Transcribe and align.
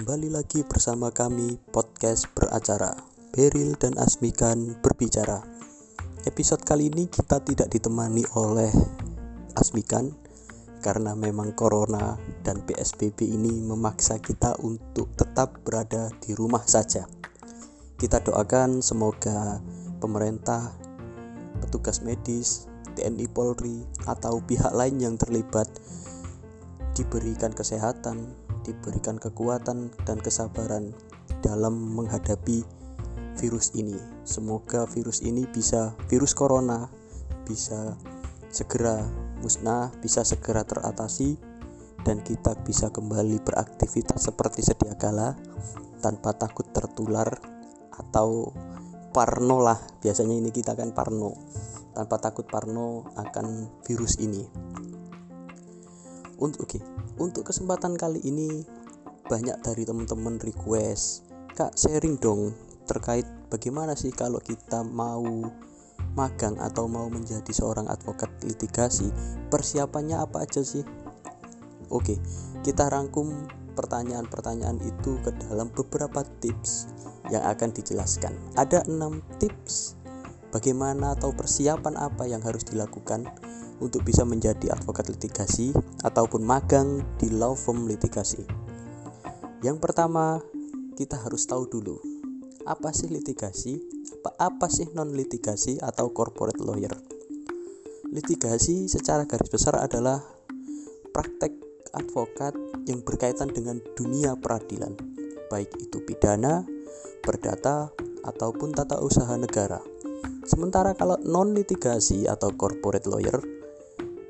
Kembali 0.00 0.32
lagi 0.32 0.64
bersama 0.64 1.12
kami 1.12 1.60
podcast 1.76 2.24
beracara. 2.32 2.96
Beril 3.36 3.76
dan 3.76 4.00
Asmikan 4.00 4.80
berbicara. 4.80 5.44
Episode 6.24 6.64
kali 6.64 6.88
ini 6.88 7.04
kita 7.04 7.44
tidak 7.44 7.68
ditemani 7.68 8.24
oleh 8.32 8.72
Asmikan 9.60 10.08
Karena 10.80 11.12
memang 11.12 11.52
Corona 11.52 12.16
dan 12.40 12.64
PSBB 12.64 13.28
ini 13.28 13.60
memaksa 13.60 14.16
kita 14.24 14.56
untuk 14.64 15.12
tetap 15.20 15.60
berada 15.68 16.08
di 16.24 16.32
rumah 16.32 16.64
saja. 16.64 17.04
Kita 18.00 18.24
doakan 18.24 18.80
semoga 18.80 19.60
pemerintah, 20.00 20.80
petugas 21.60 22.00
medis, 22.00 22.72
TNI 22.96 23.28
Polri, 23.28 23.84
atau 24.08 24.40
pihak 24.40 24.72
lain 24.72 24.96
yang 24.96 25.20
terlibat 25.20 25.68
diberikan 26.96 27.52
kesehatan, 27.52 28.39
diberikan 28.70 29.18
kekuatan 29.18 29.90
dan 30.06 30.18
kesabaran 30.22 30.94
dalam 31.42 31.74
menghadapi 31.74 32.62
virus 33.36 33.74
ini. 33.74 33.98
Semoga 34.22 34.86
virus 34.86 35.26
ini 35.26 35.44
bisa 35.50 35.98
virus 36.06 36.32
corona 36.38 36.86
bisa 37.50 37.98
segera 38.46 39.02
musnah, 39.42 39.90
bisa 39.98 40.22
segera 40.22 40.62
teratasi 40.62 41.34
dan 42.06 42.22
kita 42.22 42.54
bisa 42.62 42.94
kembali 42.94 43.42
beraktivitas 43.42 44.30
seperti 44.30 44.62
sedia 44.62 44.94
kala 44.94 45.34
tanpa 45.98 46.38
takut 46.38 46.70
tertular 46.70 47.26
atau 47.90 48.54
parno 49.10 49.58
lah. 49.58 49.82
Biasanya 49.98 50.38
ini 50.38 50.54
kita 50.54 50.78
kan 50.78 50.94
parno. 50.94 51.34
Tanpa 51.90 52.22
takut 52.22 52.46
parno 52.46 53.10
akan 53.18 53.66
virus 53.82 54.22
ini. 54.22 54.46
Untuk 56.40 56.64
oke, 56.64 56.80
okay, 56.80 56.82
untuk 57.20 57.52
kesempatan 57.52 58.00
kali 58.00 58.24
ini 58.24 58.64
banyak 59.28 59.60
dari 59.60 59.84
teman-teman 59.84 60.40
request, 60.40 61.28
"Kak, 61.52 61.76
sharing 61.76 62.16
dong 62.16 62.56
terkait 62.88 63.28
bagaimana 63.52 63.92
sih 63.92 64.08
kalau 64.10 64.40
kita 64.40 64.80
mau 64.80 65.22
magang 66.16 66.56
atau 66.58 66.88
mau 66.88 67.06
menjadi 67.12 67.52
seorang 67.52 67.86
advokat 67.92 68.32
litigasi, 68.40 69.12
persiapannya 69.52 70.16
apa 70.16 70.48
aja 70.48 70.64
sih?" 70.64 70.82
Oke, 71.92 72.16
kita 72.64 72.88
rangkum 72.88 73.46
pertanyaan-pertanyaan 73.76 74.80
itu 74.80 75.20
ke 75.20 75.36
dalam 75.44 75.68
beberapa 75.76 76.24
tips 76.40 76.88
yang 77.28 77.44
akan 77.44 77.70
dijelaskan. 77.76 78.32
Ada 78.56 78.88
enam 78.88 79.20
tips 79.36 80.00
bagaimana 80.50 81.14
atau 81.14 81.30
persiapan 81.36 82.00
apa 82.00 82.26
yang 82.26 82.42
harus 82.42 82.66
dilakukan 82.66 83.28
untuk 83.80 84.04
bisa 84.04 84.22
menjadi 84.28 84.76
advokat 84.76 85.08
litigasi 85.08 85.72
ataupun 86.04 86.44
magang 86.44 87.02
di 87.16 87.32
law 87.32 87.56
firm 87.56 87.88
litigasi. 87.88 88.44
Yang 89.60 89.76
pertama, 89.80 90.40
kita 90.96 91.16
harus 91.20 91.48
tahu 91.48 91.68
dulu 91.68 91.96
apa 92.68 92.92
sih 92.92 93.08
litigasi, 93.08 93.80
apa, 94.20 94.30
apa 94.52 94.66
sih 94.68 94.92
non 94.92 95.16
litigasi 95.16 95.80
atau 95.80 96.12
corporate 96.12 96.60
lawyer. 96.60 96.92
Litigasi 98.10 98.90
secara 98.90 99.24
garis 99.24 99.48
besar 99.48 99.80
adalah 99.80 100.20
praktek 101.14 101.56
advokat 101.96 102.54
yang 102.86 103.02
berkaitan 103.02 103.50
dengan 103.50 103.82
dunia 103.96 104.36
peradilan, 104.38 104.94
baik 105.48 105.72
itu 105.82 106.02
pidana, 106.04 106.62
perdata, 107.24 107.90
ataupun 108.22 108.76
tata 108.76 109.00
usaha 109.00 109.34
negara. 109.34 109.80
Sementara 110.44 110.92
kalau 110.94 111.16
non 111.22 111.54
litigasi 111.54 112.26
atau 112.26 112.52
corporate 112.54 113.08
lawyer 113.08 113.59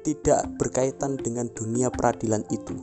tidak 0.01 0.49
berkaitan 0.57 1.21
dengan 1.21 1.49
dunia 1.53 1.93
peradilan 1.93 2.45
itu. 2.49 2.77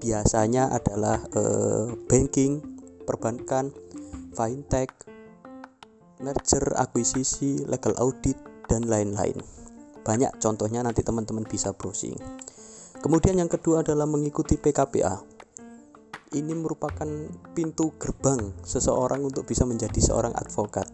Biasanya 0.00 0.72
adalah 0.72 1.20
eh, 1.36 1.92
banking, 2.08 2.64
perbankan, 3.04 3.72
fintech, 4.32 4.92
merger, 6.20 6.76
akuisisi, 6.76 7.64
legal 7.68 7.96
audit, 8.00 8.36
dan 8.68 8.86
lain-lain. 8.86 9.36
Banyak 10.00 10.38
contohnya 10.40 10.80
nanti 10.80 11.04
teman-teman 11.04 11.44
bisa 11.44 11.74
browsing. 11.74 12.16
Kemudian 13.00 13.40
yang 13.40 13.48
kedua 13.48 13.80
adalah 13.80 14.04
mengikuti 14.04 14.60
PKPA. 14.60 15.20
Ini 16.30 16.54
merupakan 16.54 17.08
pintu 17.56 17.98
gerbang 17.98 18.54
seseorang 18.62 19.26
untuk 19.26 19.48
bisa 19.50 19.66
menjadi 19.66 19.98
seorang 19.98 20.30
advokat. 20.38 20.86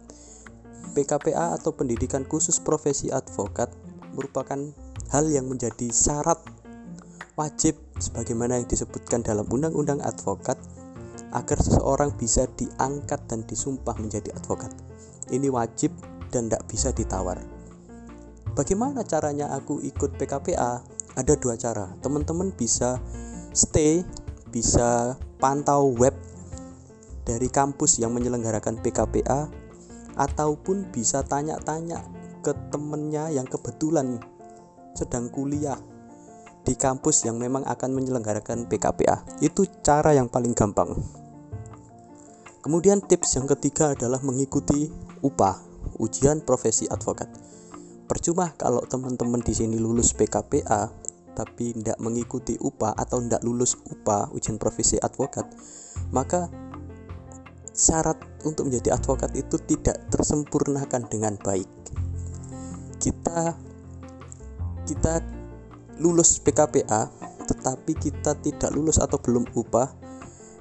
PKPA 0.97 1.53
atau 1.53 1.77
pendidikan 1.77 2.25
khusus 2.25 2.57
profesi 2.57 3.13
advokat 3.13 3.69
merupakan 4.17 4.57
hal 5.13 5.25
yang 5.29 5.45
menjadi 5.45 5.93
syarat 5.93 6.41
wajib 7.37 7.77
sebagaimana 8.01 8.57
yang 8.57 8.65
disebutkan 8.65 9.21
dalam 9.21 9.45
undang-undang 9.45 10.01
advokat 10.01 10.57
agar 11.31 11.61
seseorang 11.61 12.17
bisa 12.17 12.49
diangkat 12.57 13.21
dan 13.29 13.45
disumpah 13.45 13.93
menjadi 14.01 14.33
advokat. 14.33 14.73
Ini 15.29 15.53
wajib 15.53 15.93
dan 16.33 16.49
tidak 16.49 16.65
bisa 16.65 16.89
ditawar. 16.89 17.37
Bagaimana 18.57 19.05
caranya 19.05 19.53
aku 19.53 19.77
ikut 19.85 20.17
PKPA? 20.17 20.81
Ada 21.13 21.33
dua 21.37 21.53
cara. 21.61 21.93
Teman-teman 22.01 22.49
bisa 22.53 22.97
stay, 23.53 24.01
bisa 24.49 25.13
pantau 25.37 25.93
web 25.93 26.17
dari 27.21 27.51
kampus 27.53 28.01
yang 28.01 28.15
menyelenggarakan 28.17 28.81
PKPA 28.81 29.45
ataupun 30.17 30.89
bisa 30.89 31.21
tanya-tanya 31.21 32.01
ke 32.47 32.55
temennya 32.71 33.27
yang 33.27 33.43
kebetulan 33.43 34.23
sedang 34.95 35.27
kuliah 35.27 35.75
di 36.63 36.79
kampus 36.79 37.27
yang 37.27 37.35
memang 37.35 37.67
akan 37.67 37.91
menyelenggarakan 37.91 38.71
PKPA. 38.71 39.43
Itu 39.43 39.67
cara 39.83 40.15
yang 40.15 40.31
paling 40.31 40.55
gampang. 40.55 40.95
Kemudian 42.63 43.03
tips 43.03 43.35
yang 43.35 43.51
ketiga 43.51 43.91
adalah 43.91 44.23
mengikuti 44.23 44.87
UPA, 45.19 45.59
ujian 45.99 46.39
profesi 46.39 46.87
advokat. 46.87 47.27
Percuma 48.07 48.55
kalau 48.55 48.79
teman-teman 48.87 49.43
di 49.43 49.51
sini 49.51 49.75
lulus 49.75 50.15
PKPA 50.15 50.87
tapi 51.35 51.75
tidak 51.75 51.99
mengikuti 51.99 52.55
UPA 52.55 52.95
atau 52.95 53.19
tidak 53.19 53.43
lulus 53.43 53.75
UPA, 53.91 54.31
ujian 54.31 54.55
profesi 54.55 54.95
advokat, 54.97 55.45
maka 56.15 56.47
syarat 57.75 58.17
untuk 58.41 58.71
menjadi 58.71 58.97
advokat 58.97 59.35
itu 59.37 59.59
tidak 59.69 60.01
tersempurnakan 60.09 61.05
dengan 61.11 61.37
baik. 61.37 61.69
Kita 63.07 63.55
kita 64.83 65.13
lulus 66.03 66.43
PKPA 66.43 67.07
tetapi 67.47 67.95
kita 67.95 68.35
tidak 68.43 68.75
lulus 68.75 68.99
atau 68.99 69.15
belum 69.15 69.47
upah 69.55 69.87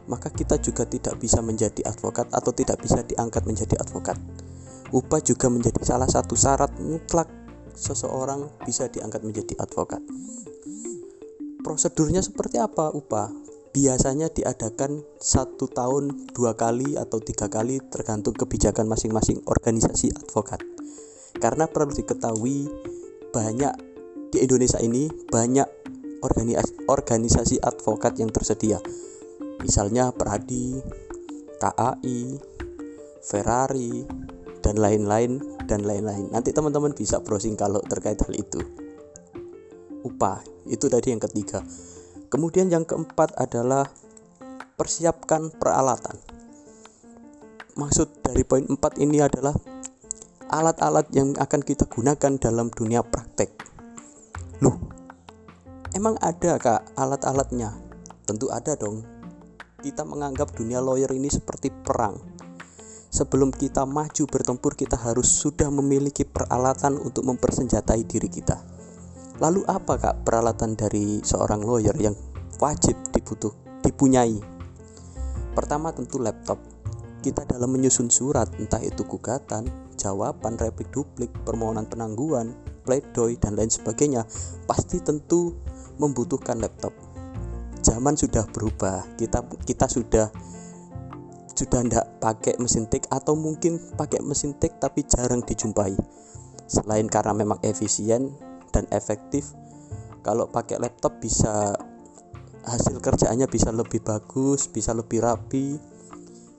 maka 0.06 0.30
kita 0.30 0.62
juga 0.62 0.86
tidak 0.86 1.18
bisa 1.18 1.42
menjadi 1.42 1.82
advokat 1.90 2.30
atau 2.30 2.54
tidak 2.54 2.78
bisa 2.78 3.02
diangkat 3.02 3.42
menjadi 3.42 3.74
advokat. 3.82 4.14
Upah 4.94 5.18
juga 5.18 5.50
menjadi 5.50 5.82
salah 5.82 6.06
satu 6.06 6.38
syarat 6.38 6.70
mutlak 6.78 7.26
seseorang 7.74 8.46
bisa 8.62 8.86
diangkat 8.86 9.26
menjadi 9.26 9.58
advokat. 9.58 9.98
Prosedurnya 11.66 12.22
seperti 12.22 12.62
apa 12.62 12.94
upah? 12.94 13.34
Biasanya 13.74 14.30
diadakan 14.30 15.02
satu 15.18 15.68
tahun 15.68 16.30
dua 16.32 16.54
kali 16.54 16.94
atau 16.96 17.18
tiga 17.20 17.50
kali 17.50 17.82
tergantung 17.90 18.32
kebijakan 18.32 18.86
masing-masing 18.86 19.42
organisasi 19.44 20.14
advokat. 20.14 20.62
Karena 21.36 21.68
perlu 21.68 21.92
diketahui 21.92 22.68
banyak 23.30 23.74
di 24.32 24.38
Indonesia 24.42 24.80
ini 24.80 25.08
banyak 25.28 25.68
organisasi, 26.24 26.88
organisasi 26.88 27.56
advokat 27.60 28.16
yang 28.18 28.32
tersedia. 28.32 28.80
Misalnya 29.60 30.12
Pradi, 30.12 30.76
KAI, 31.60 32.20
Ferrari, 33.22 34.06
dan 34.64 34.82
lain-lain 34.82 35.38
dan 35.70 35.86
lain-lain. 35.86 36.30
Nanti 36.34 36.50
teman-teman 36.50 36.90
bisa 36.90 37.22
browsing 37.22 37.54
kalau 37.54 37.78
terkait 37.86 38.18
hal 38.18 38.34
itu. 38.34 38.58
Upah, 40.02 40.42
itu 40.66 40.86
tadi 40.90 41.14
yang 41.14 41.22
ketiga. 41.22 41.62
Kemudian 42.26 42.70
yang 42.70 42.82
keempat 42.82 43.34
adalah 43.38 43.86
persiapkan 44.74 45.54
peralatan. 45.54 46.18
Maksud 47.76 48.24
dari 48.24 48.42
poin 48.42 48.64
4 48.66 49.02
ini 49.02 49.20
adalah 49.20 49.52
alat-alat 50.50 51.10
yang 51.14 51.34
akan 51.38 51.60
kita 51.62 51.86
gunakan 51.90 52.38
dalam 52.38 52.70
dunia 52.70 53.02
praktek 53.02 53.66
Loh, 54.64 54.80
emang 55.92 56.16
ada 56.24 56.56
kak 56.56 56.96
alat-alatnya? 56.96 57.76
Tentu 58.24 58.48
ada 58.48 58.72
dong. 58.72 59.04
Kita 59.84 60.00
menganggap 60.00 60.56
dunia 60.56 60.80
lawyer 60.80 61.12
ini 61.12 61.28
seperti 61.28 61.68
perang. 61.68 62.16
Sebelum 63.12 63.52
kita 63.52 63.84
maju 63.84 64.24
bertempur, 64.24 64.72
kita 64.72 64.96
harus 64.96 65.28
sudah 65.28 65.68
memiliki 65.68 66.24
peralatan 66.24 66.96
untuk 66.96 67.28
mempersenjatai 67.28 68.08
diri 68.08 68.32
kita. 68.32 68.56
Lalu 69.36 69.68
apa 69.68 70.00
kak 70.00 70.24
peralatan 70.24 70.72
dari 70.72 71.20
seorang 71.20 71.60
lawyer 71.60 71.92
yang 72.00 72.16
wajib 72.56 72.96
dibutuh 73.12 73.52
dipunyai? 73.84 74.40
Pertama 75.52 75.92
tentu 75.92 76.16
laptop. 76.16 76.56
Kita 77.20 77.44
dalam 77.44 77.76
menyusun 77.76 78.08
surat, 78.08 78.48
entah 78.56 78.80
itu 78.80 79.04
gugatan, 79.04 79.68
jawaban, 79.96 80.60
replik 80.60 80.92
duplik, 80.92 81.32
permohonan 81.42 81.88
penangguhan, 81.88 82.52
pledoi 82.84 83.40
dan 83.40 83.58
lain 83.58 83.72
sebagainya 83.72 84.22
pasti 84.68 85.02
tentu 85.02 85.56
membutuhkan 85.98 86.60
laptop. 86.60 86.92
Zaman 87.82 88.14
sudah 88.14 88.46
berubah 88.52 89.16
kita 89.16 89.42
kita 89.64 89.88
sudah 89.88 90.28
sudah 91.56 91.80
tidak 91.88 92.06
pakai 92.20 92.54
mesin 92.60 92.84
tik 92.86 93.08
atau 93.08 93.32
mungkin 93.32 93.80
pakai 93.96 94.20
mesin 94.20 94.52
tik 94.60 94.76
tapi 94.76 95.02
jarang 95.08 95.40
dijumpai. 95.40 95.96
Selain 96.68 97.08
karena 97.08 97.32
memang 97.32 97.58
efisien 97.64 98.36
dan 98.74 98.84
efektif 98.92 99.56
kalau 100.26 100.50
pakai 100.50 100.82
laptop 100.82 101.22
bisa 101.22 101.78
hasil 102.66 102.98
kerjaannya 102.98 103.46
bisa 103.46 103.70
lebih 103.70 104.02
bagus 104.02 104.66
bisa 104.66 104.90
lebih 104.90 105.22
rapi 105.22 105.78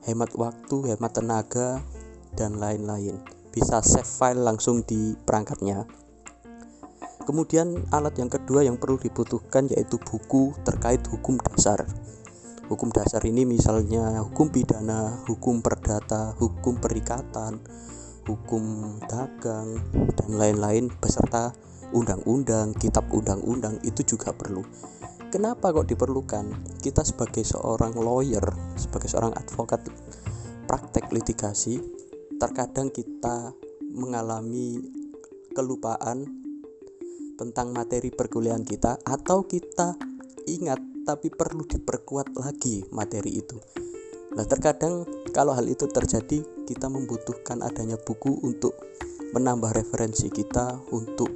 hemat 0.08 0.32
waktu 0.40 0.96
hemat 0.96 1.20
tenaga 1.20 1.84
dan 2.36 2.60
lain-lain 2.60 3.22
bisa 3.54 3.80
save 3.80 4.08
file 4.08 4.44
langsung 4.44 4.84
di 4.84 5.16
perangkatnya 5.16 5.88
Kemudian 7.28 7.92
alat 7.92 8.16
yang 8.24 8.32
kedua 8.32 8.64
yang 8.64 8.80
perlu 8.80 8.96
dibutuhkan 8.96 9.68
yaitu 9.68 10.00
buku 10.00 10.56
terkait 10.64 11.04
hukum 11.12 11.36
dasar. 11.36 11.84
Hukum 12.72 12.88
dasar 12.88 13.20
ini 13.28 13.44
misalnya 13.44 14.24
hukum 14.24 14.48
pidana, 14.48 15.28
hukum 15.28 15.60
perdata, 15.60 16.32
hukum 16.40 16.80
perikatan, 16.80 17.60
hukum 18.32 18.96
dagang 19.12 19.76
dan 20.16 20.30
lain-lain 20.40 20.88
beserta 21.04 21.52
undang-undang, 21.92 22.72
kitab 22.80 23.04
undang-undang 23.12 23.76
itu 23.84 24.08
juga 24.08 24.32
perlu. 24.32 24.64
Kenapa 25.28 25.76
kok 25.76 25.92
diperlukan? 25.92 26.80
Kita 26.80 27.04
sebagai 27.04 27.44
seorang 27.44 27.92
lawyer, 27.92 28.56
sebagai 28.80 29.12
seorang 29.12 29.36
advokat 29.36 29.84
praktek 30.64 31.12
litigasi, 31.12 31.84
terkadang 32.38 32.94
kita 32.94 33.54
mengalami 33.94 34.82
kelupaan 35.58 36.26
tentang 37.38 37.74
materi 37.74 38.10
perkuliahan 38.10 38.66
kita 38.66 39.02
atau 39.06 39.46
kita 39.46 39.98
ingat 40.50 40.82
tapi 41.06 41.32
perlu 41.32 41.64
diperkuat 41.64 42.36
lagi 42.36 42.84
materi 42.94 43.42
itu. 43.42 43.58
Nah, 44.38 44.46
terkadang 44.46 45.08
kalau 45.34 45.56
hal 45.56 45.66
itu 45.66 45.90
terjadi, 45.90 46.46
kita 46.68 46.92
membutuhkan 46.92 47.64
adanya 47.66 47.98
buku 47.98 48.38
untuk 48.44 48.76
menambah 49.34 49.74
referensi 49.74 50.30
kita 50.30 50.78
untuk 50.94 51.32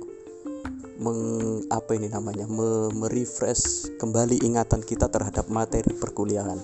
meng, 1.01 1.65
apa 1.73 1.97
ini 1.97 2.13
namanya 2.13 2.45
me, 2.45 2.93
merefresh 2.93 3.89
kembali 3.97 4.45
ingatan 4.45 4.85
kita 4.85 5.09
terhadap 5.09 5.49
materi 5.49 5.97
perkuliahan. 5.97 6.61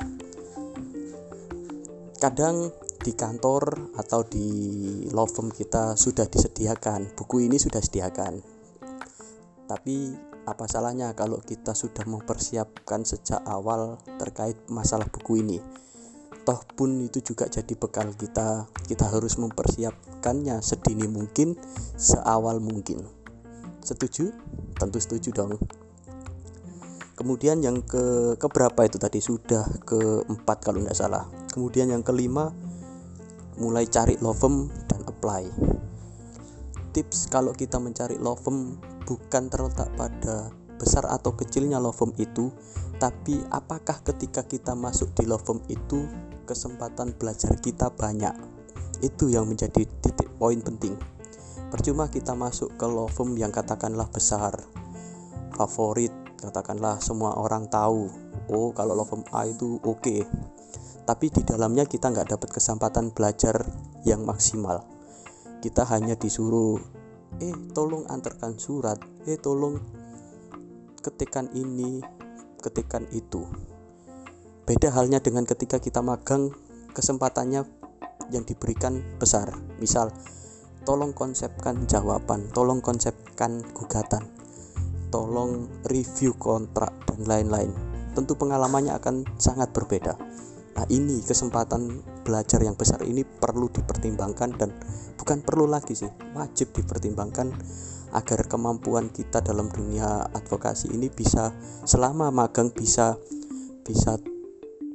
Kadang 2.21 2.69
di 3.07 3.15
kantor 3.15 3.95
atau 3.95 4.27
di 4.27 4.47
law 5.15 5.23
firm 5.31 5.47
kita 5.47 5.95
sudah 5.95 6.27
disediakan 6.27 7.15
buku 7.15 7.47
ini 7.47 7.55
sudah 7.55 7.79
disediakan 7.79 8.43
tapi 9.67 10.15
apa 10.47 10.63
salahnya 10.63 11.11
kalau 11.11 11.43
kita 11.43 11.75
sudah 11.75 12.07
mempersiapkan 12.07 13.03
sejak 13.03 13.43
awal 13.43 13.99
terkait 14.15 14.55
masalah 14.71 15.03
buku 15.11 15.43
ini? 15.43 15.59
Toh 16.47 16.63
pun 16.79 17.03
itu 17.03 17.19
juga 17.19 17.51
jadi 17.51 17.75
bekal 17.75 18.15
kita. 18.15 18.71
Kita 18.87 19.11
harus 19.11 19.35
mempersiapkannya 19.35 20.63
sedini 20.63 21.11
mungkin, 21.11 21.59
seawal 21.99 22.63
mungkin. 22.63 23.03
Setuju? 23.83 24.31
Tentu 24.79 25.03
setuju 25.03 25.35
dong. 25.35 25.59
Kemudian 27.19 27.59
yang 27.59 27.83
ke 27.83 28.39
keberapa 28.39 28.87
itu 28.87 28.95
tadi 28.95 29.19
sudah 29.19 29.67
keempat 29.83 30.63
kalau 30.63 30.79
nggak 30.79 30.95
salah. 30.95 31.27
Kemudian 31.51 31.91
yang 31.91 32.07
kelima 32.07 32.55
mulai 33.57 33.89
cari 33.89 34.17
firm 34.17 34.69
dan 34.89 35.01
apply. 35.05 35.43
Tips 36.93 37.29
kalau 37.29 37.53
kita 37.53 37.77
mencari 37.77 38.17
firm 38.17 38.77
bukan 39.05 39.43
terletak 39.49 39.89
pada 39.97 40.49
besar 40.77 41.09
atau 41.09 41.33
kecilnya 41.33 41.81
firm 41.93 42.13
itu, 42.21 42.53
tapi 43.01 43.41
apakah 43.49 44.01
ketika 44.05 44.45
kita 44.45 44.77
masuk 44.77 45.13
di 45.17 45.25
firm 45.25 45.61
itu 45.69 46.05
kesempatan 46.45 47.13
belajar 47.17 47.57
kita 47.59 47.89
banyak. 47.93 48.33
Itu 49.01 49.29
yang 49.29 49.45
menjadi 49.45 49.85
titik 50.01 50.29
poin 50.41 50.57
penting. 50.61 50.97
Percuma 51.67 52.07
kita 52.07 52.33
masuk 52.33 52.73
ke 52.79 52.87
firm 53.13 53.35
yang 53.35 53.51
katakanlah 53.51 54.07
besar, 54.09 54.55
favorit, 55.53 56.13
katakanlah 56.39 57.01
semua 57.03 57.35
orang 57.35 57.67
tahu. 57.67 58.07
Oh, 58.47 58.71
kalau 58.71 59.03
firm 59.03 59.27
A 59.35 59.49
itu 59.49 59.81
oke. 59.83 59.99
Okay. 59.99 60.21
Tapi 61.07 61.31
di 61.31 61.39
dalamnya 61.47 61.87
kita 61.87 62.11
nggak 62.11 62.35
dapat 62.35 62.49
kesempatan 62.51 63.15
belajar 63.15 63.63
yang 64.03 64.27
maksimal. 64.27 64.83
Kita 65.63 65.87
hanya 65.87 66.19
disuruh 66.19 66.83
eh 67.39 67.55
tolong 67.71 68.03
antarkan 68.11 68.59
surat. 68.59 68.99
Eh 69.23 69.39
tolong 69.39 69.79
ketikan 70.99 71.47
ini 71.55 72.03
ketikan 72.59 73.07
itu. 73.15 73.47
Beda 74.67 74.91
halnya 74.91 75.23
dengan 75.23 75.47
ketika 75.47 75.79
kita 75.79 76.03
magang 76.03 76.51
kesempatannya 76.91 77.63
yang 78.35 78.43
diberikan 78.43 78.99
besar. 79.15 79.55
Misal 79.79 80.11
tolong 80.83 81.15
konsepkan 81.15 81.87
jawaban 81.87 82.51
tolong 82.51 82.83
konsepkan 82.83 83.63
gugatan 83.71 84.27
tolong 85.07 85.71
review 85.87 86.35
kontrak 86.35 86.91
dan 87.07 87.23
lain-lain. 87.23 87.71
Tentu 88.11 88.35
pengalamannya 88.35 88.91
akan 88.91 89.23
sangat 89.39 89.71
berbeda 89.71 90.26
Nah, 90.77 90.85
ini 90.93 91.25
kesempatan 91.25 92.05
belajar 92.21 92.61
yang 92.61 92.77
besar 92.77 93.01
ini 93.01 93.25
perlu 93.25 93.65
dipertimbangkan 93.73 94.61
dan 94.61 94.69
bukan 95.17 95.41
perlu 95.41 95.65
lagi 95.65 95.97
sih, 95.97 96.09
wajib 96.37 96.69
dipertimbangkan 96.77 97.49
agar 98.13 98.45
kemampuan 98.45 99.09
kita 99.09 99.41
dalam 99.41 99.73
dunia 99.73 100.29
advokasi 100.37 100.93
ini 100.93 101.09
bisa 101.09 101.49
selama 101.81 102.29
magang 102.29 102.69
bisa 102.69 103.17
bisa 103.81 104.21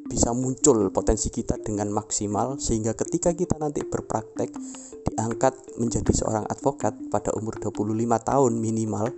bisa 0.06 0.30
muncul 0.30 0.86
potensi 0.94 1.34
kita 1.34 1.58
dengan 1.58 1.90
maksimal 1.90 2.62
sehingga 2.62 2.94
ketika 2.94 3.34
kita 3.34 3.58
nanti 3.58 3.82
berpraktek 3.82 4.54
diangkat 5.02 5.58
menjadi 5.82 6.12
seorang 6.14 6.46
advokat 6.46 6.94
pada 7.10 7.34
umur 7.34 7.58
25 7.58 7.82
tahun 8.22 8.52
minimal 8.54 9.10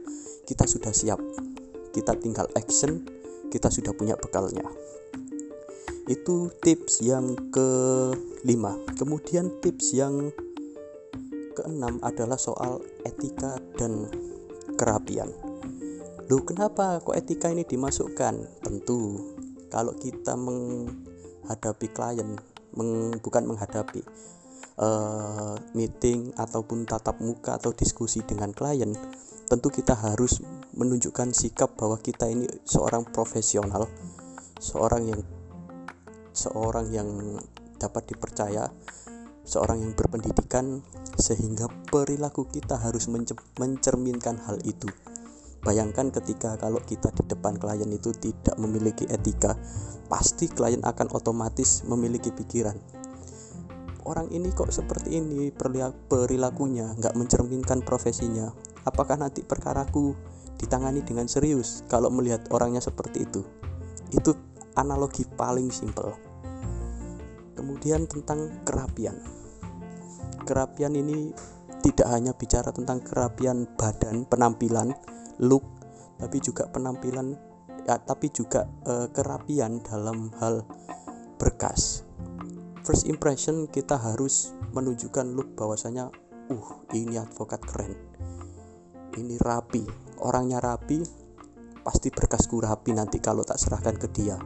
kita 0.48 0.64
sudah 0.64 0.96
siap. 0.96 1.20
Kita 1.92 2.16
tinggal 2.16 2.48
action 2.56 3.04
kita 3.52 3.68
sudah 3.68 3.92
punya 3.94 4.16
bekalnya 4.18 4.66
itu 6.10 6.52
tips 6.60 7.00
yang 7.00 7.36
kelima. 7.48 8.76
Kemudian 8.98 9.60
tips 9.64 9.96
yang 9.96 10.32
keenam 11.54 12.02
adalah 12.02 12.36
soal 12.36 12.82
etika 13.06 13.56
dan 13.78 14.10
kerapian. 14.74 15.30
Loh 16.28 16.42
kenapa 16.44 17.00
kok 17.04 17.16
etika 17.16 17.52
ini 17.52 17.64
dimasukkan? 17.64 18.64
Tentu 18.64 19.20
kalau 19.68 19.92
kita 19.96 20.36
menghadapi 20.36 21.86
klien 21.92 22.36
meng, 22.74 23.16
bukan 23.22 23.44
menghadapi 23.46 24.02
uh, 24.78 25.54
meeting 25.72 26.34
ataupun 26.34 26.86
tatap 26.88 27.22
muka 27.22 27.56
atau 27.56 27.70
diskusi 27.70 28.22
dengan 28.26 28.50
klien 28.50 28.92
tentu 29.44 29.68
kita 29.68 29.92
harus 29.92 30.40
menunjukkan 30.74 31.36
sikap 31.36 31.76
bahwa 31.76 32.00
kita 32.00 32.26
ini 32.32 32.48
seorang 32.64 33.04
profesional 33.12 33.86
seorang 34.58 35.12
yang 35.12 35.20
seorang 36.34 36.90
yang 36.90 37.08
dapat 37.78 38.10
dipercaya, 38.10 38.68
seorang 39.46 39.80
yang 39.80 39.92
berpendidikan, 39.94 40.82
sehingga 41.14 41.70
perilaku 41.88 42.48
kita 42.50 42.80
harus 42.80 43.06
mencerminkan 43.56 44.42
hal 44.42 44.58
itu. 44.66 44.90
Bayangkan 45.64 46.12
ketika 46.12 46.60
kalau 46.60 46.76
kita 46.84 47.08
di 47.16 47.24
depan 47.24 47.56
klien 47.56 47.88
itu 47.88 48.12
tidak 48.12 48.60
memiliki 48.60 49.08
etika, 49.08 49.56
pasti 50.12 50.52
klien 50.52 50.84
akan 50.84 51.08
otomatis 51.16 51.80
memiliki 51.88 52.28
pikiran. 52.28 52.76
Orang 54.04 54.28
ini 54.28 54.52
kok 54.52 54.68
seperti 54.68 55.16
ini 55.16 55.48
perilakunya, 56.04 56.92
nggak 57.00 57.16
mencerminkan 57.16 57.80
profesinya. 57.80 58.52
Apakah 58.84 59.16
nanti 59.16 59.40
perkaraku 59.40 60.12
ditangani 60.60 61.00
dengan 61.00 61.24
serius 61.24 61.80
kalau 61.88 62.12
melihat 62.12 62.44
orangnya 62.52 62.84
seperti 62.84 63.24
itu? 63.24 63.40
Itu 64.12 64.36
analogi 64.76 65.24
paling 65.24 65.72
simpel 65.72 66.23
kemudian 67.64 68.04
tentang 68.04 68.60
kerapian. 68.68 69.16
Kerapian 70.44 70.92
ini 70.92 71.32
tidak 71.80 72.12
hanya 72.12 72.36
bicara 72.36 72.68
tentang 72.76 73.00
kerapian 73.00 73.64
badan 73.80 74.28
penampilan 74.28 74.92
look 75.40 75.64
tapi 76.20 76.44
juga 76.44 76.68
penampilan 76.68 77.32
ya, 77.88 77.96
tapi 78.04 78.28
juga 78.28 78.68
uh, 78.84 79.08
kerapian 79.08 79.80
dalam 79.80 80.28
hal 80.44 80.68
berkas. 81.40 82.04
First 82.84 83.08
impression 83.08 83.64
kita 83.64 83.96
harus 83.96 84.52
menunjukkan 84.76 85.32
look 85.32 85.56
bahwasanya 85.56 86.12
uh 86.52 86.68
ini 86.92 87.16
advokat 87.16 87.64
keren. 87.64 87.96
Ini 89.16 89.40
rapi. 89.40 89.88
Orangnya 90.20 90.60
rapi 90.60 91.00
pasti 91.80 92.12
berkasku 92.12 92.60
rapi 92.60 92.92
nanti 92.92 93.24
kalau 93.24 93.40
tak 93.40 93.56
serahkan 93.56 93.96
ke 93.96 94.08
dia. 94.12 94.36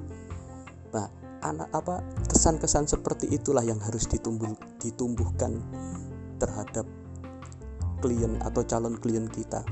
Nah 0.95 1.18
anak 1.45 1.71
apa 1.71 2.03
kesan-kesan 2.31 2.91
seperti 2.91 3.31
itulah 3.31 3.63
yang 3.63 3.79
harus 3.79 4.07
ditumbuh 4.11 4.53
ditumbuhkan 4.83 5.59
terhadap 6.43 6.87
klien 7.99 8.39
atau 8.43 8.63
calon 8.63 8.95
klien 8.99 9.27
kita. 9.27 9.63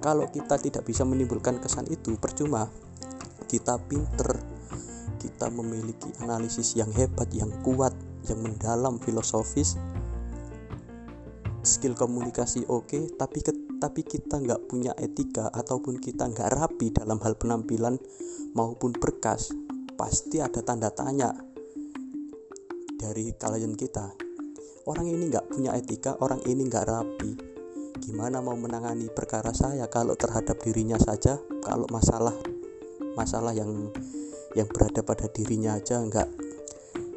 Kalau 0.00 0.28
kita 0.28 0.60
tidak 0.60 0.84
bisa 0.84 1.04
menimbulkan 1.04 1.60
kesan 1.60 1.88
itu 1.88 2.16
percuma 2.20 2.68
kita 3.46 3.78
pinter 3.86 4.42
kita 5.22 5.48
memiliki 5.50 6.10
analisis 6.22 6.74
yang 6.74 6.90
hebat 6.94 7.30
yang 7.30 7.50
kuat 7.62 7.94
yang 8.26 8.42
mendalam 8.42 8.98
filosofis 8.98 9.78
skill 11.62 11.98
komunikasi 11.98 12.66
oke 12.70 12.86
okay, 12.86 13.02
tapi 13.14 13.42
ke, 13.42 13.52
tapi 13.82 14.06
kita 14.06 14.38
nggak 14.38 14.70
punya 14.70 14.94
etika 14.98 15.50
ataupun 15.50 15.98
kita 15.98 16.30
nggak 16.30 16.50
rapi 16.54 16.94
dalam 16.94 17.18
hal 17.22 17.34
penampilan 17.38 17.98
maupun 18.54 18.94
berkas 18.94 19.50
pasti 19.96 20.44
ada 20.44 20.60
tanda 20.60 20.92
tanya 20.92 21.32
dari 23.00 23.32
kalian 23.32 23.72
kita. 23.72 24.12
Orang 24.86 25.08
ini 25.08 25.32
nggak 25.32 25.50
punya 25.50 25.72
etika 25.74 26.20
orang 26.20 26.44
ini 26.44 26.68
nggak 26.68 26.86
rapi. 26.86 27.32
Gimana 27.96 28.44
mau 28.44 28.54
menangani 28.54 29.08
perkara 29.08 29.50
saya 29.56 29.88
kalau 29.88 30.14
terhadap 30.14 30.60
dirinya 30.62 31.00
saja? 31.00 31.40
Kalau 31.64 31.88
masalah 31.88 32.36
masalah 33.16 33.56
yang 33.56 33.90
yang 34.52 34.68
berada 34.68 35.00
pada 35.00 35.26
dirinya 35.32 35.80
aja 35.80 35.98
nggak 35.98 36.28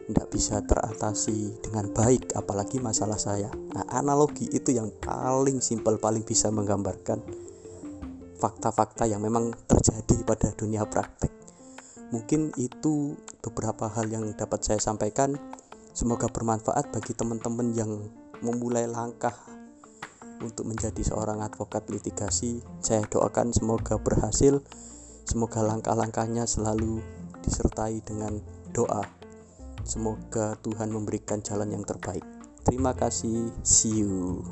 nggak 0.10 0.28
bisa 0.34 0.66
teratasi 0.66 1.62
dengan 1.62 1.92
baik 1.94 2.34
apalagi 2.34 2.82
masalah 2.82 3.20
saya. 3.20 3.52
Nah, 3.76 3.86
analogi 3.94 4.50
itu 4.50 4.74
yang 4.74 4.90
paling 4.98 5.62
simpel 5.62 6.02
paling 6.02 6.26
bisa 6.26 6.50
menggambarkan 6.50 7.22
fakta-fakta 8.40 9.06
yang 9.06 9.22
memang 9.22 9.52
terjadi 9.68 10.24
pada 10.26 10.50
dunia 10.56 10.88
praktek 10.88 11.39
mungkin 12.10 12.54
itu 12.58 13.18
beberapa 13.46 13.90
hal 13.90 14.10
yang 14.10 14.26
dapat 14.34 14.66
saya 14.66 14.80
sampaikan 14.82 15.38
semoga 15.94 16.30
bermanfaat 16.30 16.90
bagi 16.94 17.14
teman-teman 17.14 17.74
yang 17.74 18.10
memulai 18.40 18.90
langkah 18.90 19.36
untuk 20.40 20.72
menjadi 20.72 21.04
seorang 21.04 21.44
advokat 21.44 21.86
litigasi 21.92 22.64
saya 22.80 23.04
doakan 23.06 23.52
semoga 23.52 24.00
berhasil 24.00 24.64
semoga 25.28 25.62
langkah-langkahnya 25.62 26.48
selalu 26.48 27.04
disertai 27.44 28.00
dengan 28.02 28.40
doa 28.72 29.20
Semoga 29.90 30.60
Tuhan 30.60 30.92
memberikan 30.92 31.40
jalan 31.40 31.74
yang 31.74 31.82
terbaik. 31.88 32.26
Terima 32.62 32.94
kasih. 32.94 33.50
See 33.64 34.04
you. 34.04 34.44